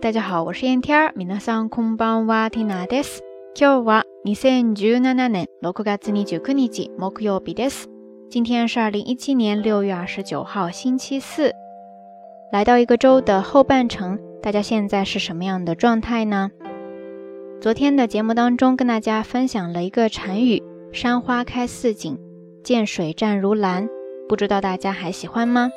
[0.00, 3.20] 大家好，我是 Enya，皆さんこんばんは、Tina です。
[3.56, 7.86] 今日は二千十七年六月二十九日、木曜日です。
[8.30, 11.52] 今天是二零一七年六月二十九号星期四。
[12.52, 16.52] 来到一个周的后半程，大家现在是什么样的状态呢？
[17.60, 20.62] 昨天的节目当中跟大家分享了一个禅语：
[20.92, 22.16] 山花开似锦，
[22.62, 23.88] 见水湛如蓝。
[24.28, 25.70] 不知道大家还喜欢吗？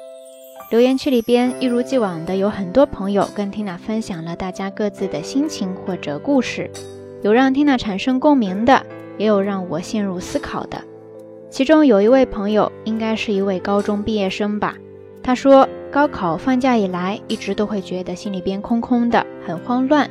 [0.71, 6.71] 留言区里边一如既往的有很多朋友跟 Tina 分享了大家各自的心情或者故事，
[7.21, 8.83] 有让 Tina 产生共鸣的，
[9.20, 10.83] 也有让我陷入思考的。
[11.51, 14.73] 其中有一位朋友，应该是一位高中毕业生吧，
[15.21, 20.09] 他说高考放假以来，一直都会觉得心里边空空的，很慌乱。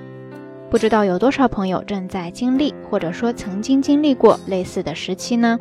[0.70, 5.58] 不知道有多少朋友正在经历，或者说曾经经历过类似的时期呢？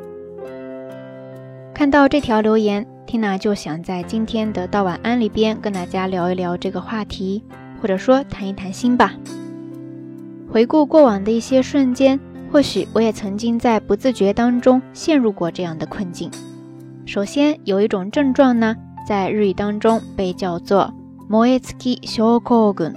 [1.74, 2.93] 看到这条留言。
[3.06, 7.44] 缇娜就想在今天的《道晚安》里边跟大家聊一聊这个话题，
[7.82, 9.14] 或者说谈一谈心吧。
[10.50, 12.20] 回顾过往的一些瞬间，
[12.52, 16.30] 或许我也曾经在不自觉当中陷入过这样的困境。
[17.06, 18.76] 首先有一种症状呢，
[19.08, 20.94] 在日语当中被叫做
[21.30, 22.94] “モ o ツキショウこうぐん”。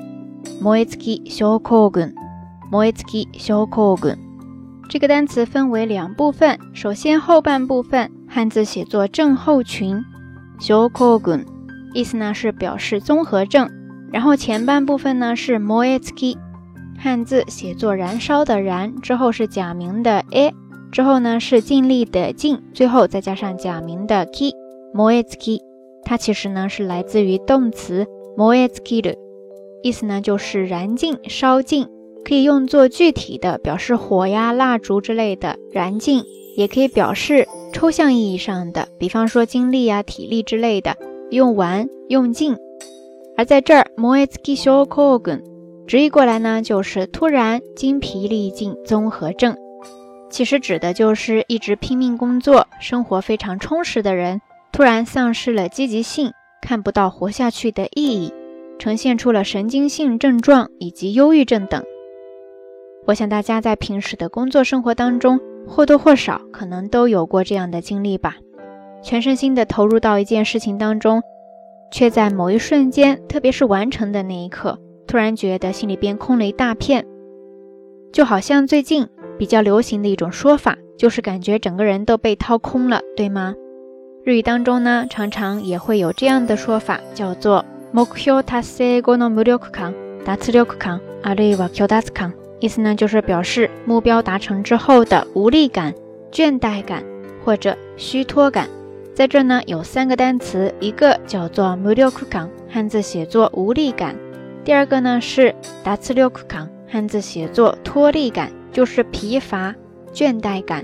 [0.63, 2.15] モエツキショウこうぐん，
[2.71, 4.19] モエツキシ o ウ o g ぐ n
[4.89, 8.13] 这个单词分为两部分，首先后半部分。
[8.27, 10.05] 汉字写作症候群
[10.61, 11.45] ，shokogun，
[11.95, 13.71] 意思呢是表示综合症。
[14.13, 16.37] 然后前半部分呢是 moetski，
[16.99, 20.53] 汉字写作燃烧的燃，之后是假名的 a，
[20.93, 25.61] 之后呢是尽力的尽，最后再加上假名的 ki，moetski。
[26.05, 29.17] 它其实呢是来自于动词 m o e t s k i d
[29.83, 31.87] 意思呢就是燃尽、烧尽，
[32.25, 36.23] 可以用作具体的表示火呀、蜡烛之类的燃尽，
[36.57, 37.47] 也可以表示。
[37.79, 40.97] 抽象意义上的，比方说精力呀、体力之类的，
[41.31, 42.57] 用完用尽。
[43.37, 45.43] 而在这儿，moetki shokogen
[45.87, 49.59] 直译过来呢，就是突然精疲力尽综合症。
[50.31, 54.41] 其实指的就是一直拼命工作、生活非常充实的人，
[54.73, 58.33] 突然丧失了积极性，看不到活下去的意义，
[58.79, 61.85] 呈现出了神经性症状以及忧郁症等。
[63.09, 65.39] 我想大家在平时的工作生活当中。
[65.67, 68.37] 或多或少可能都有过这样的经历吧，
[69.03, 71.23] 全身心的投入到一件事情当中，
[71.91, 77.05] 却在某一瞬间，特别是完成的那一刻，突然觉得心里边空了一大片，
[78.13, 83.55] 就好像最近比较流行的一种说法，就是感觉整个人都被掏空了，对吗？
[84.25, 89.95] 日语当中呢，常常也会有这样的说法，叫做“モキョタセの無力感、
[90.25, 92.33] 脱力感、あるいは虚脱感”。
[92.61, 95.93] 意思呢，就是表示目标达成之后的无力感、
[96.33, 97.05] 倦怠感
[97.45, 98.69] 或者虚脱感。
[99.15, 104.15] 在这呢，有三个单词，一个叫做 m u d i o k u k a n 汉字写作无力感；
[104.65, 105.53] 第二个呢是
[105.85, 109.75] d a t s i o k u k a n 汉字写作脱力感，就是疲乏、
[110.13, 110.83] 倦怠感；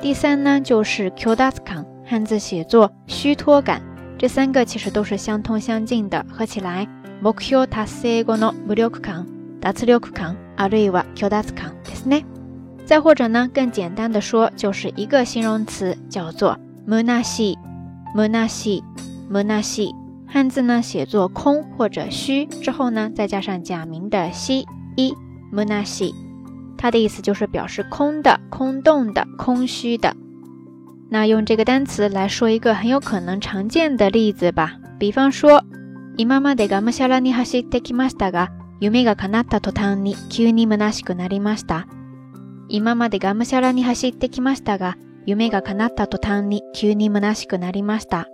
[0.00, 3.82] 第三呢就是 kudasukan，y 汉字写作虚脱感。
[4.18, 6.86] 这三个其实都是相通相近的，合起来
[7.20, 8.24] m o o o no k y t a s g
[8.66, 12.24] 目标达成后的无 a n 达斯留库康，あるいはキダスですね。
[12.84, 17.56] 再或者呢，更简单的说，就是一个形容词叫做ムナシ、
[18.14, 18.82] ムナシ、
[19.30, 19.92] ムナ i
[20.28, 24.64] 汉字呢写作空或者虚之后呢，再加上假名的シ
[24.96, 25.14] 一
[25.52, 26.14] ムナ i
[26.76, 30.14] 它的意思就是表示空的、空洞的、空虚的。
[31.08, 35.64] 那用这个单词来说一个很有可能常见的例子吧，比方说
[36.16, 38.48] 今までがむしゃらに走ってきましたが。
[38.80, 41.86] 夢が叶った途端に急に虚しくなりました。
[42.68, 48.28] 今までがむしゃらに走ってきましたが、夢が叶った途端に急に虚しくなりました。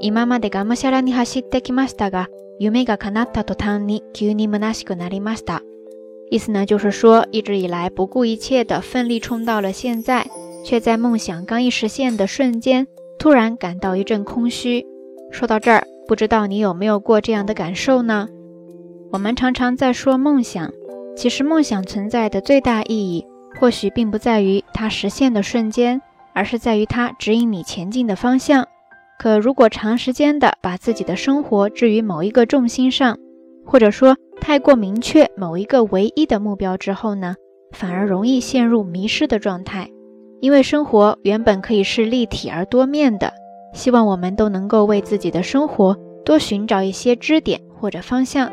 [0.00, 5.62] 今までがむしゃらに走ってきましたが、夢が叶った途端に急に虚しくなりました。
[6.30, 10.24] 意思呢，就是说，一直以来不顾一切的奋力冲到了现在，
[10.64, 12.86] 却在梦想刚一实现的瞬间，
[13.18, 14.86] 突然感到一阵空虚。
[15.30, 18.28] 说到这儿，不知道你有没有过这样的感受呢？
[19.12, 20.72] 我们常常在说梦想，
[21.14, 23.26] 其实梦想存在的最大意义，
[23.60, 26.00] 或许并不在于它实现的瞬间，
[26.34, 28.66] 而是在于它指引你前进的方向。
[29.18, 33.18] 可如果长时间的把自己的生活置于某一个重心上，
[33.66, 37.34] 或者说太过明确某一个唯一的目标之后呢，
[37.72, 39.90] 反而容易陷入迷失的状态。
[40.40, 43.34] 因为生活原本可以是立体而多面的。
[43.74, 48.52] 希望我们都能够为自己的生活多寻找一些支点或者方向。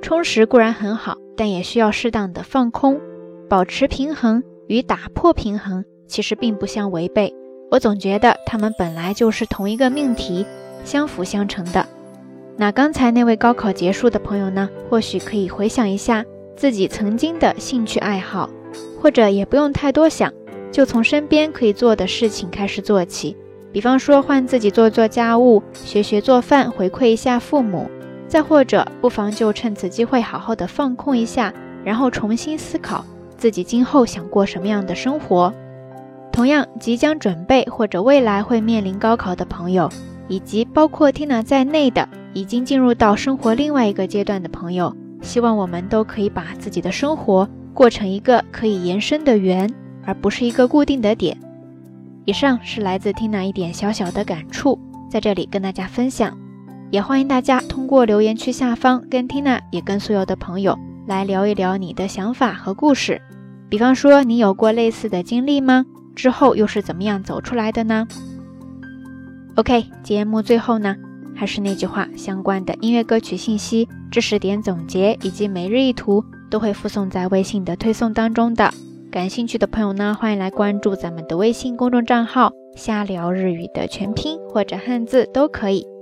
[0.00, 3.00] 充实固然很好，但也需要适当的放空，
[3.48, 7.34] 保持平衡与打破平衡其实并不相违背。
[7.70, 10.46] 我总觉得他们本来就是同一个命题，
[10.84, 11.86] 相辅相成的。
[12.56, 14.68] 那刚才那位高考结束的朋友呢？
[14.88, 16.24] 或许可以回想一下
[16.56, 18.48] 自己曾经的兴趣爱好，
[19.00, 20.32] 或者也不用太多想，
[20.72, 23.36] 就从身边可以做的事情开始做起。
[23.70, 27.86] 比方说，换自己做做家务，学学做饭，回馈一下父母。
[28.28, 31.52] 再或者，不妨就趁此机会好好的放空一下，
[31.82, 33.02] 然后重新思考
[33.38, 35.52] 自己今后想过什么样的生活。
[36.30, 39.88] 同样，即将准备或者未来会面临高考的朋友，
[40.28, 49.72] 以及包括 Tina 在内的已经进入到生活另外一个阶段的朋友，希望我们都可以把自己的生活过成一个可以延伸的圆，
[50.04, 51.34] 而不是一个固定的点。
[52.26, 54.78] 以上是来自 Tina 一点小小的感触，
[55.10, 56.36] 在这里跟大家分享。
[56.90, 63.20] 也欢迎大家通过留言区下方跟 Tina 也跟所有的朋友来聊一聊你的想法和故事，
[63.68, 65.84] 比方说你有过类似的经历吗？
[66.14, 68.06] 之后又是怎么样走出来的呢
[69.56, 70.96] ？OK，节目最后呢，
[71.34, 78.70] 还是那句话，相关的音乐歌曲信息、知识点总结以及每日一图都会附送在微信的推送当中的。
[79.10, 85.97] 感兴趣的朋友呢，欢迎来关注咱们的微信公众账号“瞎聊日语”的全拼或者汉字都可以。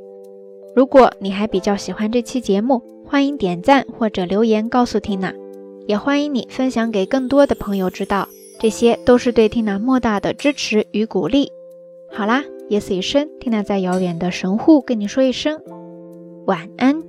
[0.77, 5.33] 如果你还比较喜欢这期节目，欢迎点赞或者留言告诉缇娜，
[5.87, 8.29] 也欢迎你分享给更多的朋友知道，
[8.61, 11.51] 这些都是对缇娜莫大的支持与鼓励。
[12.13, 15.59] 好啦，夜色已深，缇娜在遥远的神户跟你说一声
[16.45, 17.06] 晚安。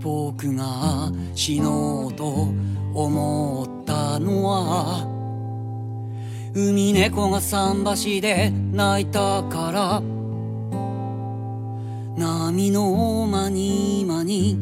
[0.00, 2.48] 僕が死のうと
[2.94, 5.06] 思ったのは
[6.54, 10.00] 海猫が桟橋で泣いたから
[12.16, 14.56] 波の間に間に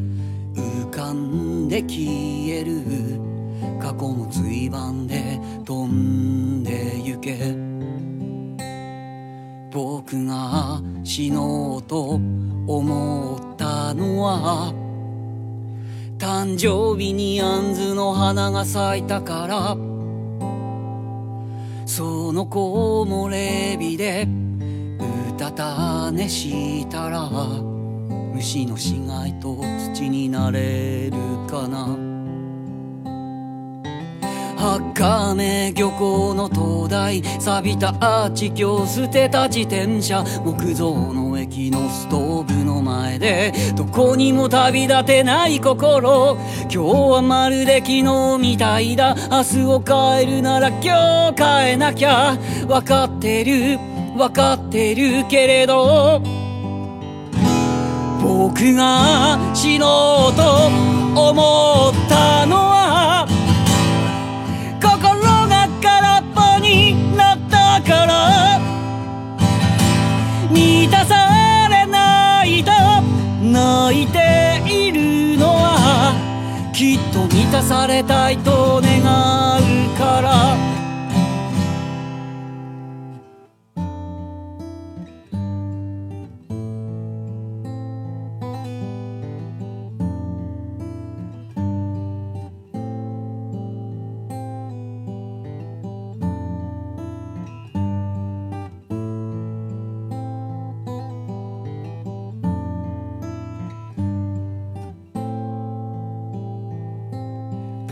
[0.54, 2.80] 浮かんで消える
[3.80, 7.36] 過去も随伴で飛んでゆけ
[9.72, 12.12] 僕が死のうと
[12.66, 14.85] 思ったのは
[16.18, 19.76] 誕生日に杏の花が咲いたから
[21.86, 24.26] その子もレビで
[25.34, 29.60] うたた寝したら虫の死骸と
[29.94, 31.16] 土になれる
[31.48, 32.15] かな
[34.94, 52.36] 茜漁港の灯台錆びたアーチ橋捨てた自転車木造の駅のストーブの前でどこにも旅立てない心今日はまるで昨日みたいだ明日を変えるなら今日変えなきゃ
[52.68, 53.78] わかってる
[54.18, 56.20] わかってるけれど
[58.20, 60.42] 僕が死のうと
[61.30, 62.05] 思って
[77.66, 78.95] されたいと願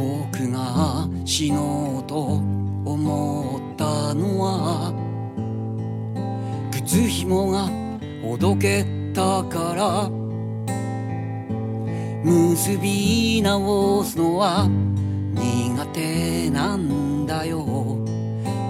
[0.07, 2.35] 僕が死のうと
[2.85, 4.93] 思ったのは
[6.75, 7.71] 靴ひもが
[8.23, 8.85] ほどけ
[9.15, 10.09] たから
[12.23, 14.67] 結び直すのは
[15.35, 17.65] 苦手なんだよ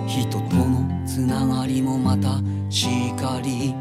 [0.07, 2.37] 人とのつながりもまた
[2.71, 3.75] しかり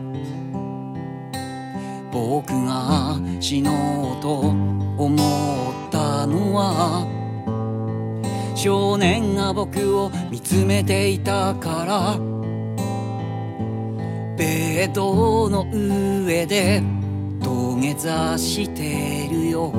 [2.12, 7.23] 僕が死のうと思ったのは
[8.63, 12.13] 少年が僕を見つめていたから
[14.38, 15.67] ベッドの
[16.24, 16.82] 上で
[17.41, 19.70] 土下座してるよ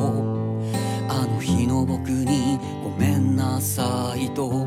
[1.09, 4.67] あの日の僕にごめんなさいと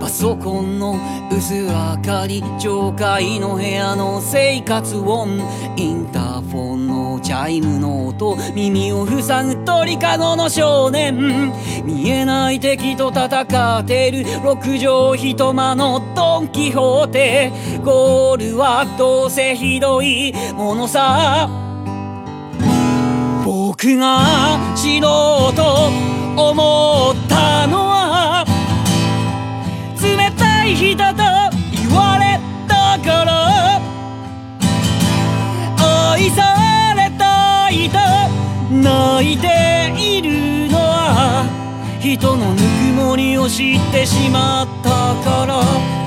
[0.00, 0.96] パソコンの
[1.30, 5.38] 薄明かり上階の部屋の生活音
[5.76, 6.17] インタ
[7.20, 11.52] チャイムの音耳を塞ぐ鳥かごの少年
[11.84, 13.40] 見えない敵と戦
[13.80, 17.52] ってる六畳一間のドン・キホーテ
[17.84, 21.48] ゴールはどうせひどいものさ
[23.44, 25.90] 僕が死のうと
[26.36, 27.67] 思った
[42.18, 42.64] 人のぬく
[43.00, 44.90] もりを知ってしまった
[45.40, 45.97] から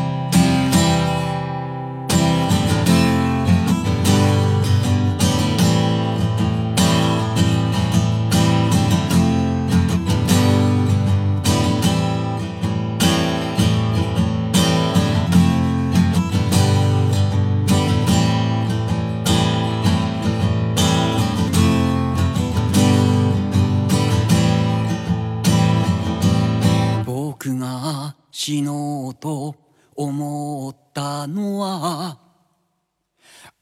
[28.31, 29.55] 死のうと
[29.95, 32.17] 思ったのは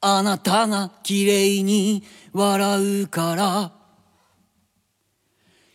[0.02, 3.72] あなたが綺麗に笑うから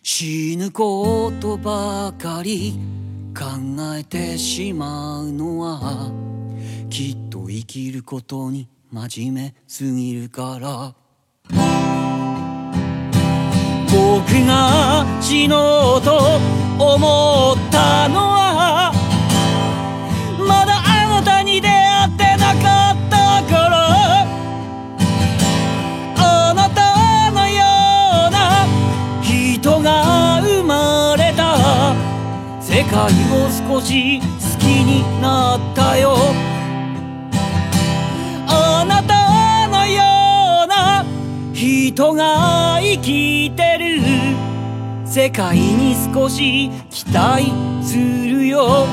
[0.03, 2.79] 死ぬことばかり
[3.37, 3.45] 考
[3.99, 6.13] えてしまうのは
[6.89, 10.95] きっと生きることに真面目すぎるから
[13.93, 16.17] 僕が死のうと
[16.79, 18.44] 思ったのは
[33.77, 34.25] 少し好
[34.61, 36.15] きになったよ
[38.47, 41.05] あなたのような
[41.53, 44.01] 人が生きてる
[45.05, 47.51] 世界に少し期待
[47.85, 48.87] するよ